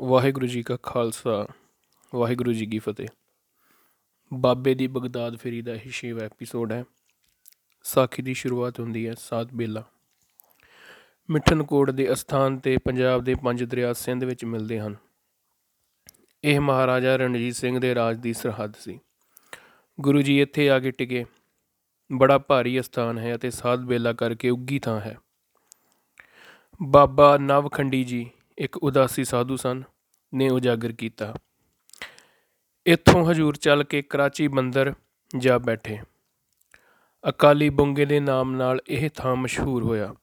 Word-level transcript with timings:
ਵਾਹਿਗੁਰੂ 0.00 0.46
ਜੀ 0.46 0.62
ਕਾ 0.62 0.76
ਖਾਲਸਾ, 0.82 1.46
ਵਾਹਿਗੁਰੂ 2.14 2.52
ਜੀ 2.52 2.66
ਕੀ 2.66 2.78
ਫਤਿਹ। 2.78 3.08
ਬਾਬੇ 4.34 4.74
ਦੀ 4.74 4.86
ਬਗਦਾਦ 4.86 5.36
ਫੇਰੀ 5.36 5.62
ਦਾ 5.62 5.72
ਇਹ 5.74 5.90
ਛੇਵਾਂ 5.90 6.22
ਐਪੀਸੋਡ 6.22 6.72
ਹੈ। 6.72 6.84
ਸਾਖੀ 7.82 8.22
ਦੀ 8.22 8.34
ਸ਼ੁਰੂਆਤ 8.34 8.80
ਹੁੰਦੀ 8.80 9.08
ਹੈ 9.08 9.14
ਸਾਤ 9.18 9.48
ਬੇਲਾ। 9.54 9.84
ਮਿੱਠਨਕੋਟ 11.30 11.90
ਦੇ 11.90 12.12
ਅਸਥਾਨ 12.12 12.58
ਤੇ 12.58 12.78
ਪੰਜਾਬ 12.78 13.24
ਦੇ 13.24 13.34
ਪੰਜ 13.34 13.64
ਦਰਿਆ 13.64 13.92
ਸਿੰਧ 13.92 14.24
ਵਿੱਚ 14.24 14.44
ਮਿਲਦੇ 14.44 14.80
ਹਨ। 14.80 14.96
ਇਹ 16.44 16.60
ਮਹਾਰਾਜਾ 16.60 17.16
ਰਣਜੀਤ 17.16 17.54
ਸਿੰਘ 17.54 17.78
ਦੇ 17.78 17.94
ਰਾਜ 17.94 18.16
ਦੀ 18.16 18.32
ਸਰਹੱਦ 18.32 18.74
ਸੀ। 18.74 19.00
ਗੁਰੂ 20.00 20.22
ਜੀ 20.22 20.40
ਇੱਥੇ 20.40 20.70
ਆ 20.70 20.80
ਕੇ 20.80 20.90
ਟਿਕੇ। 20.90 21.24
ਬੜਾ 22.12 22.38
ਭਾਰੀ 22.38 22.80
ਅਸਥਾਨ 22.80 23.18
ਹੈ 23.18 23.34
ਅਤੇ 23.34 23.50
ਸਾਧ 23.50 23.80
ਬੇਲਾ 23.80 24.12
ਕਰਕੇ 24.12 24.50
ਉੱਗੀ 24.50 24.78
ਥਾਂ 24.78 25.00
ਹੈ। 25.00 25.18
ਬਾਬਾ 26.82 27.38
ਨਵਖੰਡੀ 27.38 28.04
ਜੀ 28.04 28.30
ਇੱਕ 28.58 28.76
ਉਦਾਸੀ 28.76 29.24
ਸਾਧੂ 29.24 29.56
ਸਨ, 29.56 29.82
ਨੇ 30.34 30.48
ਉਜਾਗਰ 30.48 30.92
ਕੀਤਾ। 30.92 31.34
ਇੱਥੋਂ 32.86 33.30
ਹਜੂਰ 33.30 33.56
ਚੱਲ 33.56 33.84
ਕੇ 33.84 34.02
ਕਰਾਚੀ 34.02 34.48
ਬੰਦਰ 34.48 34.94
ਜਾ 35.38 35.58
ਬੈਠੇ। 35.58 35.98
ਅਕਾਲੀ 37.28 37.70
ਬੁੰਗੇ 37.70 38.04
ਦੇ 38.04 38.20
ਨਾਮ 38.20 38.52
ਨਾਲ 38.52 38.80
ਇਹ 38.88 39.10
ਥਾਂ 39.10 39.36
ਮਸ਼ਹੂਰ 39.36 39.84
ਹੋਇਆ। 39.84 40.14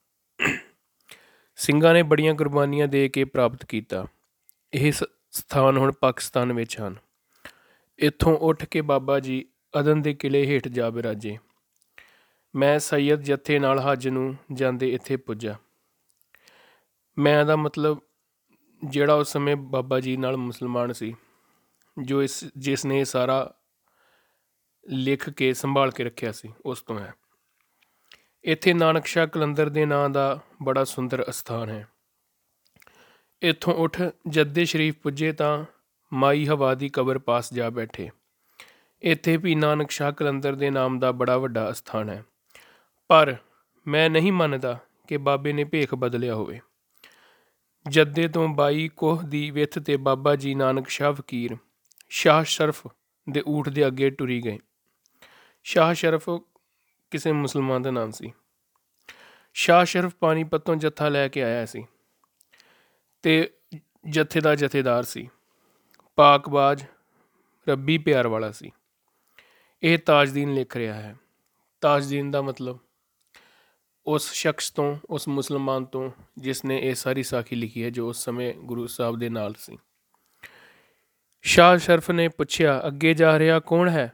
ਸਿੰਘਾਂ 1.55 1.93
ਨੇ 1.93 2.03
ਬੜੀਆਂ 2.03 2.35
ਕੁਰਬਾਨੀਆਂ 2.35 2.87
ਦੇ 2.87 3.09
ਕੇ 3.09 3.23
ਪ੍ਰਾਪਤ 3.23 3.65
ਕੀਤਾ। 3.65 4.05
ਇਹ 4.73 4.91
ਸ- 4.91 5.03
ਸਥਾਨ 5.31 5.77
ਹੁਣ 5.77 5.91
ਪਾਕਿਸਤਾਨ 5.91 6.53
ਵਿੱਚ 6.53 6.79
ਹਨ। 6.79 6.95
ਇੱਥੋਂ 7.99 8.37
ਉੱਠ 8.37 8.65
ਕੇ 8.65 8.81
ਬਾਬਾ 8.81 9.19
ਜੀ 9.19 9.45
ਅਦਨ 9.79 10.01
ਦੇ 10.01 10.13
ਕਿਲੇ 10.13 10.45
ਹੇਠ 10.45 10.67
ਜਾ 10.67 10.89
ਬਿਰਾਜੇ। 10.89 11.37
ਮੈਂ 12.55 12.79
ਸੈਯਦ 12.79 13.21
ਜੱਥੇ 13.21 13.59
ਨਾਲ 13.59 13.79
ਹੱਜ 13.79 14.07
ਨੂੰ 14.07 14.35
ਜਾਂਦੇ 14.53 14.93
ਇੱਥੇ 14.93 15.17
ਪੁੱਜਾ। 15.17 15.55
ਮੈਂ 17.17 17.45
ਦਾ 17.45 17.55
ਮਤਲਬ 17.55 17.99
ਜਿਹੜਾ 18.85 19.13
ਉਸ 19.13 19.31
ਸਮੇਂ 19.31 19.55
ਬਾਬਾ 19.55 19.99
ਜੀ 19.99 20.17
ਨਾਲ 20.17 20.37
ਮੁਸਲਮਾਨ 20.37 20.93
ਸੀ, 20.93 21.15
ਜੋ 22.01 22.23
ਇਸ, 22.23 22.45
ਜਿਸ 22.57 22.85
ਨੇ 22.85 22.99
ਇਹ 22.99 23.05
ਸਾਰਾ 23.05 23.55
ਲਿਖ 24.87 25.29
ਕੇ 25.29 25.53
ਸੰਭਾਲ 25.53 25.91
ਕੇ 25.91 26.03
ਰੱਖਿਆ 26.03 26.31
ਸੀ, 26.31 26.53
ਉਸ 26.65 26.81
ਤੋਂ 26.81 26.99
ਹੈ। 26.99 27.13
ਇੱਥੇ 28.43 28.73
ਨਾਨਕ 28.73 29.05
ਸ਼ਾਹ 29.05 29.27
ਕਲੰਦਰ 29.27 29.69
ਦੇ 29.69 29.85
ਨਾਂ 29.85 30.09
ਦਾ 30.09 30.39
ਬੜਾ 30.63 30.83
ਸੁੰਦਰ 30.83 31.25
ਅਸਥਾਨ 31.29 31.69
ਹੈ। 31.69 31.87
ਇੱਥੋਂ 33.41 33.73
ਉੱਠ 33.73 34.01
ਜੱਦੇ 34.27 34.65
ਸ਼ਰੀਫ 34.65 34.95
ਪੁੱਜੇ 34.97 35.31
ਤਾਂ 35.31 35.65
ਮਾਈ 36.13 36.47
ਹਵਾ 36.47 36.75
ਦੀ 36.75 36.89
ਕਬਰ 36.89 37.19
ਪਾਸ 37.19 37.53
ਜਾ 37.53 37.69
ਬੈਠੇ। 37.69 38.09
ਇੱਥੇ 39.01 39.37
ਵੀ 39.37 39.55
ਨਾਨਕ 39.55 39.91
ਸ਼ਾਹ 39.91 40.11
ਕਲੰਦਰ 40.11 40.55
ਦੇ 40.55 40.69
ਨਾਮ 40.69 40.99
ਦਾ 40.99 41.11
ਬੜਾ 41.11 41.37
ਵੱਡਾ 41.37 41.71
ਅਸਥਾਨ 41.71 42.09
ਹੈ। 42.09 42.25
ਪਰ 43.07 43.35
ਮੈਂ 43.87 44.09
ਨਹੀਂ 44.09 44.31
ਮੰਨਦਾ 44.31 44.79
ਕਿ 45.07 45.17
ਬਾਬੇ 45.17 45.53
ਨੇ 45.53 45.63
ਭੇਖ 45.63 45.95
ਬਦਲਿਆ 45.95 46.35
ਹੋਵੇ। 46.35 46.59
ਜੱਦੇ 47.89 48.27
ਤੋਂ 48.27 48.47
ਬਾਈ 48.47 48.87
ਕੋਹ 48.87 49.21
ਦੀ 49.21 49.51
ਵਿੱਥ 49.51 49.79
ਤੇ 49.79 49.97
ਬਾਬਾ 49.97 50.35
ਜੀ 50.35 50.55
ਨਾਨਕ 50.55 50.89
ਸ਼ਾਹ 50.89 51.13
ਫਕੀਰ 51.13 51.57
ਸ਼ਾਹ 52.09 52.43
ਸ਼ਰਫ 52.43 52.87
ਦੇ 53.29 53.43
ਊਠ 53.47 53.69
ਦੇ 53.69 53.87
ਅੱਗੇ 53.87 54.09
ਟੁਰੀ 54.09 54.41
ਗਏ। 54.45 54.59
ਸ਼ਾਹ 55.63 55.93
ਸ਼ਰਫ 55.93 56.29
ਕਿਸੇ 57.11 57.31
ਮੁਸਲਮਾਨ 57.31 57.81
ਦਾ 57.81 57.91
ਨਾਮ 57.91 58.11
ਸੀ। 58.11 58.33
ਸ਼ਾਹ 59.53 59.85
ਸ਼ਰਫ 59.85 60.15
ਪਾਣੀਪਤ 60.15 60.61
ਤੋਂ 60.61 60.75
ਜੱਥਾ 60.75 61.09
ਲੈ 61.09 61.27
ਕੇ 61.27 61.43
ਆਇਆ 61.43 61.65
ਸੀ 61.65 61.85
ਤੇ 63.21 63.53
ਜੱਥੇ 64.09 64.41
ਦਾ 64.41 64.55
ਜਥੇਦਾਰ 64.55 65.03
ਸੀ। 65.03 65.29
ਪਾਕਬਾਜ 66.15 66.85
ਰੱਬੀ 67.69 67.97
ਪਿਆਰ 67.97 68.27
ਵਾਲਾ 68.27 68.51
ਸੀ। 68.51 68.71
ਇਹ 69.83 69.99
ਤਾਜਦੀਨ 69.99 70.53
ਲਿਖ 70.53 70.77
ਰਿਹਾ 70.77 70.93
ਹੈ। 70.93 71.15
ਤਾਜਦੀਨ 71.81 72.31
ਦਾ 72.31 72.41
ਮਤਲਬ 72.41 72.79
ਉਸ 74.07 74.31
ਸ਼ਖਸ 74.31 74.71
ਤੋਂ, 74.71 74.97
ਉਸ 75.09 75.27
ਮੁਸਲਮਾਨ 75.27 75.85
ਤੋਂ, 75.85 76.11
ਜਿਸ 76.37 76.65
ਨੇ 76.65 76.79
ਇਹ 76.79 76.95
ਸਾਰੀ 76.95 77.23
ਸਾਖੀ 77.23 77.55
ਲਿਖੀ 77.55 77.83
ਹੈ 77.83 77.89
ਜੋ 77.89 78.09
ਉਸ 78.09 78.17
ਸਮੇਂ 78.17 78.53
ਗੁਰੂ 78.53 78.87
ਸਾਹਿਬ 78.87 79.19
ਦੇ 79.19 79.29
ਨਾਲ 79.29 79.53
ਸੀ। 79.59 79.77
ਸ਼ਾਹ 81.41 81.77
ਸ਼ਰਫ 81.77 82.11
ਨੇ 82.11 82.27
ਪੁੱਛਿਆ, 82.27 82.81
ਅੱਗੇ 82.87 83.13
ਜਾ 83.13 83.39
ਰਿਹਾ 83.39 83.59
ਕੌਣ 83.59 83.89
ਹੈ? 83.89 84.13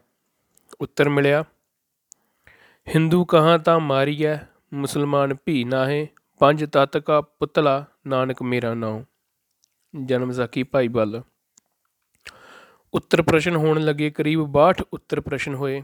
ਉੱਤਰ 0.81 1.09
ਮਿਲਿਆ, 1.09 1.43
ਹਿੰਦੂ 2.95 3.25
ਕਹਾਂ 3.25 3.59
ਤਾਂ 3.59 3.79
ਮਾਰੀਐ 3.79 4.35
ਮੁਸਲਮਾਨ 4.73 5.35
ਭੀ 5.45 5.63
ਨਾਹੇ, 5.63 6.07
ਪੰਜ 6.39 6.65
ਤਤ 6.65 6.97
ਕਾ 6.97 7.21
ਪੁਤਲਾ, 7.21 7.85
ਨਾਨਕ 8.07 8.41
ਮੇਰਾ 8.41 8.73
ਨਾਉ। 8.73 9.03
ਜਨਮ 10.05 10.31
ਸਾਖੀ 10.31 10.63
ਭਾਈ 10.63 10.87
ਬੱਲ। 10.87 11.21
ਉੱਤਰ 12.93 13.21
ਪ੍ਰਸ਼ਨ 13.21 13.55
ਹੋਣ 13.55 13.81
ਲੱਗੇ, 13.81 14.09
ਕਰੀਬ 14.09 14.39
62 14.39 14.83
ਉੱਤਰ 14.93 15.21
ਪ੍ਰਸ਼ਨ 15.21 15.55
ਹੋਏ। 15.55 15.83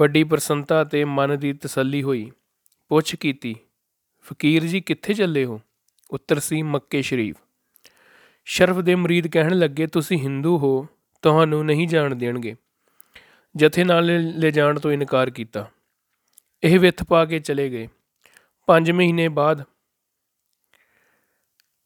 ਵੱਡੀ 0.00 0.24
ਪ੍ਰਸੰਨਤਾ 0.24 0.84
ਤੇ 0.84 1.04
ਮਨ 1.04 1.38
ਦੀ 1.38 1.52
ਤਸੱਲੀ 1.52 2.02
ਹੋਈ। 2.02 2.32
ਪੁੱਛ 2.88 3.14
ਕੀਤੀ, 3.14 3.56
ਫਕੀਰ 4.22 4.64
ਜੀ 4.64 4.80
ਕਿੱਥੇ 4.80 5.14
ਚੱਲੇ 5.14 5.44
ਹੋ? 5.44 5.60
ਉੱਤਰ 6.10 6.38
ਸੀ 6.38 6.62
ਮੱਕੇ 6.62 7.02
ਸ਼ਰੀਫ। 7.02 7.36
ਸ਼ਰਫ 8.44 8.76
ਦੇ 8.76 8.94
ਮੁਰੀਦ 8.94 9.26
ਕਹਿਣ 9.26 9.58
ਲੱਗੇ, 9.58 9.86
ਤੁਸੀਂ 9.86 10.18
ਹਿੰਦੂ 10.18 10.58
ਹੋ, 10.58 10.86
ਤੁਹਾਨੂੰ 11.22 11.66
ਨਹੀਂ 11.66 11.88
ਜਾਣ 11.88 12.14
ਦੇਣਗੇ। 12.14 12.56
ਜਥੇ 13.56 13.84
ਨਾਲ 13.84 14.04
ਲੈ- 14.06 14.32
ਲੈ 14.36 14.50
ਜਾਣ 14.50 14.80
ਤੋਂ 14.80 14.92
ਇਨਕਾਰ 14.92 15.30
ਕੀਤਾ। 15.30 15.70
ਇਹ 16.64 16.78
ਵਿੱਥ 16.78 17.04
ਪਾ 17.04 17.24
ਕੇ 17.24 17.38
ਚਲੇ 17.38 17.70
ਗਏ। 17.70 17.88
5 18.66 18.90
ਮਹੀਨੇ 18.90 19.28
ਬਾਅਦ 19.28 19.64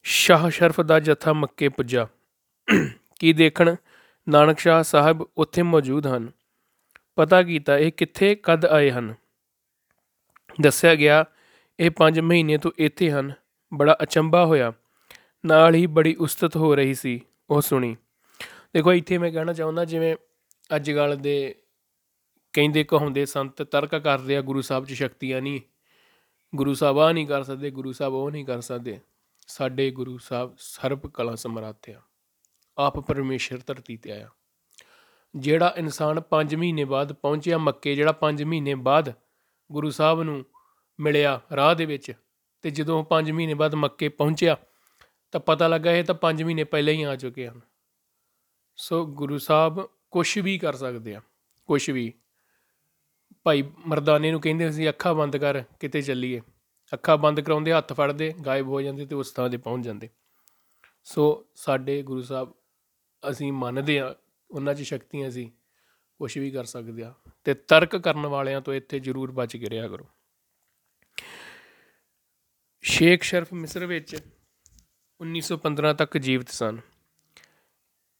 ਸ਼ਾਹ 0.02 0.50
ਸ਼ਰਫ 0.50 0.80
ਦਾ 0.80 1.00
ਜਥਾ 1.00 1.32
ਮੱਕੇ 1.32 1.68
ਪੁੱਜਾ। 1.68 2.06
ਕੀ 3.20 3.32
ਦੇਖਣ, 3.32 3.76
ਨਾਨਕ 4.28 4.58
ਸ਼ਾਹ 4.58 4.82
ਸਾਹਿਬ 4.82 5.28
ਉੱਥੇ 5.38 5.62
ਮੌਜੂਦ 5.62 6.06
ਹਨ। 6.06 6.32
ਪਤਾ 7.16 7.42
ਕੀਤਾ 7.42 7.78
ਇਹ 7.78 7.92
ਕਿੱਥੇ 7.92 8.34
ਕਦ 8.34 8.64
ਆਏ 8.64 8.90
ਹਨ। 8.90 9.14
ਦੱਸਿਆ 10.60 10.94
ਗਿਆ, 10.94 11.24
ਇਹ 11.80 11.90
5 11.90 12.20
ਮਹੀਨੇ 12.20 12.58
ਤੋਂ 12.58 12.70
ਇੱਥੇ 12.78 13.10
ਹਨ, 13.10 13.32
ਬੜਾ 13.74 13.98
ਅਚੰਭਾ 14.02 14.46
ਹੋਇਆ। 14.46 14.72
ਨਾਲ 15.46 15.74
ਹੀ 15.74 15.86
ਬੜੀ 15.86 16.14
ਉਸਤਤ 16.14 16.56
ਹੋ 16.56 16.74
ਰਹੀ 16.74 16.94
ਸੀ, 16.94 17.20
ਉਹ 17.50 17.60
ਸੁਣੀ। 17.60 17.96
ਦੇਖੋ, 18.74 18.92
ਇੱਥੇ 18.92 19.18
ਮੈਂ 19.18 19.32
ਕਹਿਣਾ 19.32 19.52
ਚਾਹੁੰਦਾ, 19.52 19.84
ਜਿਵੇਂ 19.84 20.16
ਅੱਜ 20.76 20.90
ਕੱਲ੍ਹ 20.90 21.16
ਦੇ 21.16 21.54
ਕਹਿੰਦੇ 22.52 22.84
ਕਹਾਉਂਦੇ 22.84 23.26
ਸੰਤ, 23.26 23.62
ਤਰਕ 23.62 23.96
ਕਰਦੇ 23.96 24.36
ਆ, 24.36 24.40
ਗੁਰੂ 24.40 24.60
ਸਾਹਿਬ 24.60 24.86
'ਚ 24.86 24.92
ਸ਼ਕਤੀਆਂ 24.92 25.42
ਨਹੀਂ। 25.42 25.60
ਗੁਰੂ 26.54 26.74
ਸਾਹਿਬ 26.74 26.98
ਆ 26.98 27.12
ਨਹੀਂ 27.12 27.26
ਕਰ 27.26 27.42
ਸਕਦੇ, 27.42 27.70
ਗੁਰੂ 27.70 27.92
ਸਾਹਿਬ 27.92 28.14
ਉਹ 28.14 28.30
ਨਹੀਂ 28.30 28.44
ਕਰ 28.44 28.60
ਸਕਦੇ। 28.60 29.00
ਸਾਡੇ 29.46 29.90
ਗੁਰੂ 29.90 30.18
ਸਾਹਿਬ 30.18 30.54
ਸਰਬ 30.58 31.06
ਕਲਾ 31.06 31.34
ਸਮਰੱਥ 31.34 31.90
ਆ। 31.90 32.00
ਆਪ 32.78 32.98
ਪਰਮੇਸ਼ਰ 32.98 33.58
ਧਰਤੀ 33.66 33.96
ਤੇ 33.96 34.10
ਆਇਆ। 34.10 34.28
ਜਿਹੜਾ 35.36 35.74
ਇਨਸਾਨ 35.76 36.20
5 36.20 36.54
ਮਹੀਨੇ 36.54 36.84
ਬਾਅਦ 36.84 37.12
ਪਹੁੰਚਿਆ, 37.12 37.58
ਮੱਕੇ, 37.58 37.94
ਜਿਹੜਾ 37.94 38.12
5 38.12 38.42
ਮਹੀਨੇ 38.42 38.74
ਬਾਅਦ 38.74 39.12
ਗੁਰੂ 39.72 39.90
ਸਾਹਿਬ 39.90 40.22
ਨੂੰ 40.22 40.44
ਮਿਲਿਆ 41.00 41.40
ਰਾਹ 41.56 41.74
ਦੇ 41.74 41.84
ਵਿੱਚ 41.84 42.12
ਤੇ 42.62 42.70
ਜਦੋਂ 42.70 43.04
5 43.04 43.32
ਮਹੀਨੇ 43.32 43.54
ਬਾਅਦ 43.54 43.74
ਮੱਕੇ 43.74 44.08
ਪਹੁੰਚਿਆ 44.08 44.56
ਤਾਂ 45.32 45.40
ਪਤਾ 45.40 45.68
ਲੱਗਾ 45.68 45.92
ਇਹ 45.92 46.04
ਤਾਂ 46.04 46.14
5 46.14 46.42
ਮਹੀਨੇ 46.44 46.64
ਪਹਿਲਾਂ 46.64 46.94
ਹੀ 46.94 47.02
ਆ 47.02 47.16
ਚੁੱਕੇ 47.16 47.48
ਹਨ। 47.48 47.60
ਸੋ 48.76 49.06
ਗੁਰੂ 49.06 49.38
ਸਾਹਿਬ 49.38 49.88
ਕੁਝ 50.10 50.38
ਵੀ 50.38 50.58
ਕਰ 50.58 50.76
ਸਕਦੇ 50.76 51.14
ਆ 51.14 51.20
ਕੁਝ 51.66 51.90
ਵੀ। 51.90 52.12
ਭਾਈ 53.44 53.62
ਮਰਦਾਨੇ 53.86 54.30
ਨੂੰ 54.30 54.40
ਕਹਿੰਦੇ 54.40 54.72
ਸੀ, 54.72 54.88
ਅੱਖਾਂ 54.88 55.14
ਬੰਦ 55.14 55.36
ਕਰ, 55.36 55.62
ਕਿਤੇ 55.80 56.02
ਚੱਲੀਏ। 56.02 56.40
ਅੱਖਾਂ 56.92 57.18
ਬੰਦ 57.18 57.40
ਕਰਾਉਂਦੇ, 57.40 57.72
ਹੱਥ 57.72 57.92
ਫੜਦੇ, 57.92 58.34
ਗਾਇਬ 58.46 58.68
ਹੋ 58.68 58.80
ਜਾਂਦੇ 58.80 59.06
ਤੇ 59.06 59.14
ਉਸ 59.14 59.32
ਥਾਂ 59.32 59.50
ਤੇ 59.50 59.56
ਪਹੁੰਚ 59.56 59.84
ਜਾਂਦੇ। 59.84 60.08
ਸੋ 61.04 61.46
ਸਾਡੇ 61.54 62.02
ਗੁਰੂ 62.02 62.22
ਸਾਹਿਬ 62.22 62.52
ਅਸੀਂ 63.30 63.52
ਮੰਨਦੇ 63.52 64.00
ਆ, 64.00 64.14
ਉਹਨਾਂ 64.50 64.74
'ਚ 64.74 64.82
ਸ਼ਕਤੀਆਂ 64.82 65.30
ਸੀ 65.30 65.52
ਕੁਝ 66.16 66.38
ਵੀ 66.38 66.50
ਕਰ 66.50 66.64
ਸਕਦੇ 66.64 67.02
ਆ। 67.02 67.14
ਤੇ 67.48 67.54
ਤਰਕ 67.54 67.96
ਕਰਨ 67.96 68.26
ਵਾਲਿਆਂ 68.26 68.60
ਤੋਂ 68.60 68.74
ਇੱਥੇ 68.74 69.00
ਜ਼ਰੂਰ 69.00 69.32
ਬਚ 69.32 69.56
ਕੇ 69.56 69.70
ਰਿਹਾ 69.70 69.88
ਕਰੋ। 69.88 70.08
ਸ਼ੇਖ 72.82 73.22
ਸ਼ਰਫ 73.22 73.52
ਮਿਸਰ 73.52 73.86
ਵਿੱਚ 73.86 74.16
1915 75.20 75.94
ਤੱਕ 75.94 76.18
ਜੀਵਤ 76.18 76.48
ਸਨ। 76.48 76.78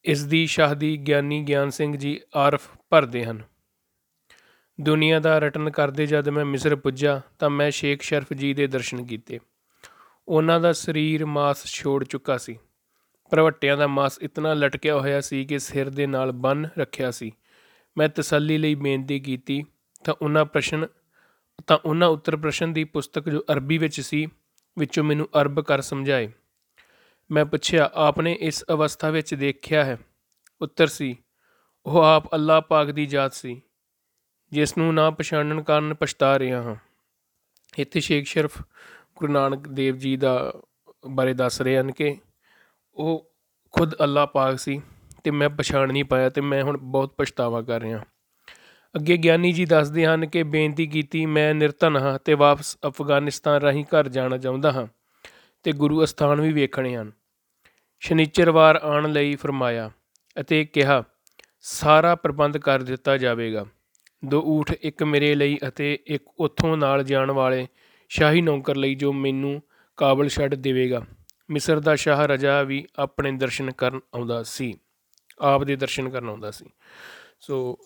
ਇਸ 0.05 0.25
ਦੀ 0.25 0.47
ਸ਼ਾਹਦੀ 0.47 0.97
ਗਿਆਨੀ 0.97 1.43
ਗਿਆਨ 1.43 1.71
ਸਿੰਘ 1.71 1.97
ਜੀ 1.97 2.21
ਆਰਫ 2.37 2.69
ਭਰਦੇ 2.91 3.25
ਹਨ। 3.25 3.44
ਦੁਨੀਆ 4.81 5.21
ਦਾ 5.21 5.38
ਰਟਨ 5.38 5.71
ਕਰਦੇ 5.71 6.06
ਜਦ 6.06 6.28
ਮੈਂ 6.28 6.44
ਮਿਸਰ 6.44 6.77
ਪੁੱਜਾ 6.77 7.21
ਤਾਂ 7.38 7.50
ਮੈਂ 7.50 7.71
ਸ਼ੇਖ 7.71 8.03
ਸ਼ਰਫ 8.03 8.33
ਜੀ 8.33 8.55
ਦੇ 8.55 8.67
ਦਰਸ਼ਨ 8.67 9.05
ਕੀਤੇ। 9.05 9.41
ਉਹਨਾਂ 10.28 10.61
ਦਾ 10.61 10.72
ਸਰੀਰ 10.72 11.27
ਮਾਸ 11.27 11.65
ਛੋੜ 11.65 12.05
ਚੁੱਕਾ 12.05 12.37
ਸੀ। 12.37 12.59
ਪ੍ਰਵੱਟਿਆਂ 13.31 13.77
ਦਾ 13.77 13.87
ਮਾਸ 13.87 14.19
ਇਤਨਾ 14.23 14.55
ਲਟਕਿਆ 14.55 14.97
ਹੋਇਆ 14.97 15.20
ਸੀ 15.20 15.44
ਕਿ 15.44 15.58
ਸਿਰ 15.58 15.91
ਦੇ 15.91 16.06
ਨਾਲ 16.06 16.32
ਬੰਨ 16.32 16.69
ਰੱਖਿਆ 16.79 17.11
ਸੀ। 17.11 17.32
ਮੈਂ 17.99 18.09
ਤਸੱਲੀ 18.09 18.59
ਲਈ 18.59 18.75
ਬੇਨਤੀ 18.75 19.21
ਕੀਤੀ, 19.21 19.65
ਤਾਂ 20.05 20.15
ਉਹਨਾਂ 20.23 20.45
ਪ੍ਰਸ਼ਨ, 20.45 20.87
ਤਾਂ 21.67 21.79
ਉਹਨਾਂ 21.85 22.09
ਉੱਤਰ 22.09 22.37
ਪ੍ਰਸ਼ਨ 22.37 22.73
ਦੀ 22.73 22.85
ਪੁਸਤਕ 22.85 23.29
ਜੋ 23.29 23.45
ਅਰਬੀ 23.53 23.79
ਵਿੱਚ 23.79 24.00
ਸੀ, 24.00 24.27
ਵਿੱਚੋਂ 24.79 25.05
ਮੈਨੂੰ 25.05 25.29
ਅਰਬ 25.41 25.61
ਕਰ 25.61 25.81
ਸਮਝਾਏ। 25.81 26.33
ਮੈਂ 27.31 27.45
ਪੁੱਛਿਆ, 27.45 27.91
ਆਪਨੇ 27.95 28.33
ਇਸ 28.41 28.65
ਅਵਸਥਾ 28.71 29.11
ਵਿੱਚ 29.11 29.35
ਦੇਖਿਆ 29.35 29.85
ਹੈ? 29.85 29.99
ਉੱਤਰ 30.61 30.87
ਸੀ, 30.87 31.17
ਉਹ 31.87 32.03
ਆਪ 32.03 32.35
ਅੱਲਾਹ 32.35 32.61
ਪਾਕ 32.61 32.91
ਦੀ 32.91 33.06
ਜਾਤ 33.06 33.35
ਸੀ, 33.35 33.62
ਜਿਸ 34.53 34.79
ਨੂੰ 34.79 34.95
ਨਾ 34.95 35.11
ਪਛਾਣਨ 35.11 35.62
ਕਾਰਨ 35.62 35.95
ਪਛਤਾ 35.95 36.39
ਰਿਹਾ 36.39 36.62
ਹਾਂ। 36.62 36.77
ਇੱਥੇ 37.79 38.00
ਸ਼ੇਖ 38.00 38.25
ਸ਼ਰਫ 38.25 38.62
ਗੁਰੂ 39.17 39.33
ਨਾਨਕ 39.33 39.69
ਦੇਵ 39.69 39.97
ਜੀ 39.97 40.17
ਦਾ 40.17 40.53
ਬਾਰੇ 41.09 41.35
ਦੱਸ 41.35 41.62
ਰਹੇ 41.62 41.79
ਹਨ 41.79 41.93
ਕਿ 41.93 42.19
ਉਹ 42.95 43.33
ਖੁਦ 43.73 43.95
ਅੱਲਾਹ 43.95 44.27
ਪਾਕ 44.27 44.59
ਸੀ। 44.59 44.83
ਤੇ 45.28 45.32
ਮੈਂ 45.32 45.48
ਪਛਾਣ 45.48 45.92
ਨਹੀਂ 45.92 46.04
ਪਾਇਆ 46.04 46.30
ਤੇ 46.30 46.40
ਮੈਂ 46.40 46.62
ਹੁਣ 46.62 46.76
ਬਹੁਤ 46.76 47.14
ਪਛਤਾਵਾ 47.19 47.62
ਕਰ 47.62 47.80
ਰਿਹਾ। 47.80 48.00
ਅੱਗੇ 48.96 49.16
ਗਿਆਨੀ 49.16 49.52
ਜੀ 49.52 49.64
ਦੱਸਦੇ 49.64 50.06
ਹਨ 50.06 50.26
ਕਿ 50.26 50.42
ਬੇਨਤੀ 50.42 50.86
ਕੀਤੀ, 50.86 51.26
ਮੈਂ 51.26 51.54
ਨਿਰਧਨ 51.54 51.96
ਹਾਂ 51.96 52.19
ਤੇ 52.19 52.34
ਵਾਪਸ 52.34 52.78
ਅਫਗਾਨਿਸਤਾਨ 52.86 53.60
ਰਾਹੀਂ 53.60 53.84
ਘਰ 53.84 54.08
ਜਾਣਾ 54.08 54.38
ਚਾਹੁੰਦਾ 54.38 54.72
ਹਾਂ 54.72 54.86
ਤੇ 55.62 55.72
ਗੁਰੂ 55.72 56.04
ਅਸਥਾਨ 56.04 56.40
ਵੀ 56.40 56.52
ਵੇਖਣੇ 56.52 56.96
ਹਨ। 56.96 57.12
ਸ਼ਨੀਚਰਵਾਰ 58.00 58.80
ਆਉਣ 58.82 59.12
ਲਈ 59.12 59.34
ਫਰਮਾਇਆ 59.34 59.90
ਅਤੇ 60.40 60.64
ਕਿਹਾ, 60.64 61.04
ਸਾਰਾ 61.60 62.14
ਪ੍ਰਬੰਧ 62.14 62.58
ਕਰ 62.58 62.82
ਦਿੱਤਾ 62.82 63.16
ਜਾਵੇਗਾ। 63.16 63.66
ਦੋ 64.25 64.42
ਊਠ 64.42 64.72
ਇੱਕ 64.72 65.02
ਮੇਰੇ 65.02 65.34
ਲਈ 65.34 65.58
ਅਤੇ 65.69 65.98
ਇੱਕ 66.06 66.22
ਉੱਥੋਂ 66.38 66.76
ਨਾਲ 66.76 67.04
ਜਾਣ 67.04 67.30
ਵਾਲੇ 67.30 67.69
ਸ਼ਾਹੀ 68.08 68.40
ਨੌਕਰ 68.40 68.76
ਲਈ 68.76 68.94
ਜੋ 68.94 69.12
ਮੈਨੂੰ 69.12 69.62
ਕਾਬਲ 69.96 70.28
ਛੱਡ 70.28 70.54
ਦੇਵੇਗਾ। 70.54 71.06
ਮਿਸਰ 71.50 71.80
ਦਾ 71.80 71.94
ਸ਼ਾਹ 71.94 72.26
ਰਜਾ 72.26 72.62
ਵੀ 72.62 72.86
ਆਪਣੇ 72.98 73.32
ਦਰਸ਼ਨ 73.32 73.70
ਕਰਨ 73.70 74.00
ਆਉਂਦਾ 74.14 74.42
ਸੀ। 74.42 74.75
ਆਪ 75.40 75.64
ਦੇ 75.64 75.76
ਦਰਸ਼ਨ 75.76 76.11
ਕਰਨ 76.11 76.29
ਆਉਂਦਾ 76.29 76.50
ਸੀ। 76.50 76.64
ਸੋ 77.40 77.79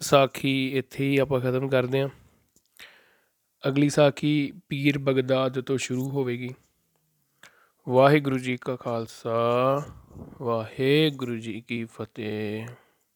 ਸਾਖੀ 0.00 0.78
ਇੱਥੇ 0.78 1.04
ਹੀ 1.04 1.18
ਆਪਾਂ 1.18 1.40
ਖਤਮ 1.40 1.68
ਕਰਦੇ 1.68 2.00
ਹਾਂ। 2.00 2.08
ਅਗਲੀ 3.68 3.88
ਸਾਖੀ 3.88 4.52
ਪੀਰ 4.68 4.98
ਬਗਦਾਦ 4.98 5.60
ਤੋਂ 5.60 5.78
ਸ਼ੁਰੂ 5.78 6.10
ਹੋਵੇਗੀ। 6.10 6.54
ਵਾਹਿਗੁਰੂ 7.88 8.38
ਜੀ 8.38 8.56
ਕਾ 8.56 8.76
ਖਾਲਸਾ, 8.76 9.82
ਵਾਹਿਗੁਰੂ 10.42 11.36
ਜੀ 11.36 11.60
ਕੀ 11.60 11.84
ਫਤਿਹ। 11.84 12.68